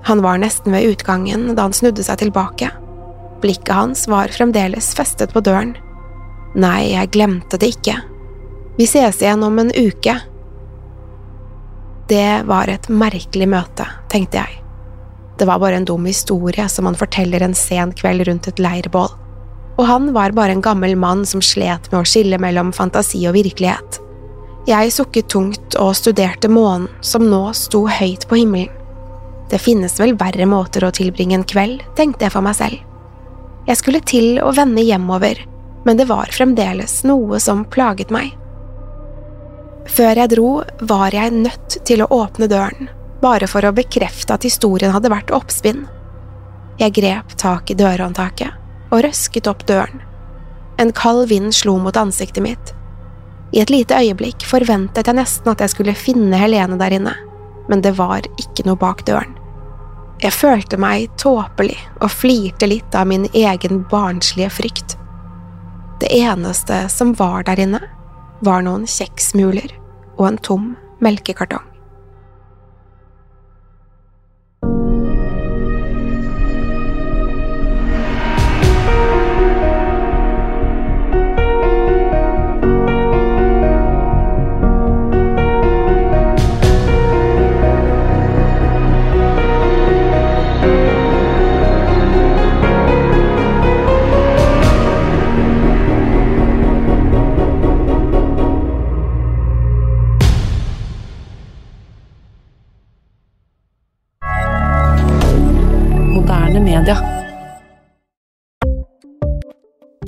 Han 0.08 0.22
var 0.24 0.40
nesten 0.40 0.72
ved 0.72 0.94
utgangen 0.94 1.50
da 1.52 1.68
han 1.68 1.76
snudde 1.76 2.04
seg 2.06 2.22
tilbake. 2.22 2.70
Blikket 3.44 3.76
hans 3.76 4.06
var 4.08 4.32
fremdeles 4.32 4.94
festet 4.96 5.32
på 5.36 5.44
døren. 5.44 5.74
Nei, 6.58 6.92
jeg 6.94 7.12
glemte 7.14 7.58
det 7.60 7.74
ikke. 7.76 7.94
Vi 8.78 8.86
ses 8.88 9.20
igjen 9.22 9.42
om 9.46 9.58
en 9.62 9.70
uke. 9.70 10.16
Det 12.10 12.42
var 12.48 12.70
et 12.72 12.88
merkelig 12.90 13.46
møte, 13.52 13.86
tenkte 14.10 14.40
jeg. 14.40 14.56
Det 15.38 15.46
var 15.46 15.60
bare 15.62 15.78
en 15.78 15.86
dum 15.86 16.08
historie 16.08 16.66
som 16.68 16.88
man 16.88 16.98
forteller 16.98 17.44
en 17.44 17.54
sen 17.54 17.94
kveld 17.96 18.26
rundt 18.26 18.48
et 18.50 18.58
leirbål. 18.58 19.12
Og 19.78 19.86
han 19.86 20.10
var 20.12 20.34
bare 20.36 20.56
en 20.56 20.64
gammel 20.64 20.96
mann 20.98 21.22
som 21.26 21.40
slet 21.40 21.86
med 21.92 22.00
å 22.02 22.08
skille 22.08 22.40
mellom 22.42 22.74
fantasi 22.76 23.22
og 23.30 23.38
virkelighet. 23.38 24.00
Jeg 24.68 24.92
sukket 24.92 25.30
tungt 25.32 25.78
og 25.80 25.94
studerte 25.96 26.50
månen, 26.52 26.90
som 27.00 27.24
nå 27.30 27.46
sto 27.56 27.86
høyt 27.88 28.26
på 28.28 28.42
himmelen. 28.42 28.74
Det 29.50 29.58
finnes 29.58 29.96
vel 29.98 30.12
verre 30.18 30.46
måter 30.46 30.84
å 30.86 30.92
tilbringe 30.94 31.38
en 31.38 31.46
kveld, 31.48 31.80
tenkte 31.98 32.26
jeg 32.26 32.34
for 32.34 32.44
meg 32.44 32.58
selv. 32.58 32.82
Jeg 33.66 33.80
skulle 33.80 34.02
til 34.06 34.38
å 34.42 34.52
vende 34.54 34.84
hjemover, 34.84 35.40
men 35.84 35.96
det 35.96 36.08
var 36.10 36.32
fremdeles 36.32 37.00
noe 37.08 37.40
som 37.40 37.64
plaget 37.64 38.12
meg. 38.12 38.36
Før 39.88 40.18
jeg 40.22 40.32
dro, 40.34 40.50
var 40.80 41.14
jeg 41.16 41.32
nødt 41.34 41.78
til 41.88 42.04
å 42.04 42.10
åpne 42.14 42.50
døren, 42.50 42.90
bare 43.22 43.48
for 43.50 43.64
å 43.64 43.74
bekrefte 43.74 44.36
at 44.36 44.44
historien 44.46 44.92
hadde 44.94 45.12
vært 45.12 45.32
oppspinn. 45.34 45.86
Jeg 46.80 46.94
grep 46.96 47.34
tak 47.40 47.72
i 47.72 47.76
dørhåndtaket 47.76 48.56
og 48.90 49.02
røsket 49.04 49.48
opp 49.50 49.66
døren. 49.68 50.04
En 50.80 50.92
kald 50.96 51.28
vind 51.28 51.54
slo 51.54 51.76
mot 51.78 51.96
ansiktet 51.96 52.44
mitt. 52.44 52.72
I 53.52 53.60
et 53.64 53.72
lite 53.72 53.98
øyeblikk 53.98 54.46
forventet 54.46 55.10
jeg 55.10 55.18
nesten 55.18 55.50
at 55.52 55.60
jeg 55.60 55.74
skulle 55.74 55.98
finne 55.98 56.38
Helene 56.38 56.78
der 56.80 56.94
inne, 56.96 57.16
men 57.68 57.82
det 57.84 57.96
var 57.98 58.24
ikke 58.40 58.64
noe 58.68 58.78
bak 58.80 59.04
døren. 59.08 59.34
Jeg 60.20 60.36
følte 60.36 60.76
meg 60.80 61.08
tåpelig 61.20 61.78
og 61.98 62.12
flirte 62.12 62.68
litt 62.68 62.94
av 62.94 63.08
min 63.08 63.24
egen 63.32 63.84
barnslige 63.90 64.52
frykt. 64.52 64.99
Det 66.00 66.08
eneste 66.16 66.88
som 66.88 67.14
var 67.14 67.44
der 67.44 67.60
inne, 67.60 67.80
var 68.40 68.62
noen 68.64 68.86
kjekssmuler 68.88 69.74
og 70.16 70.26
en 70.30 70.38
tom 70.40 70.70
melkekartong. 71.04 71.69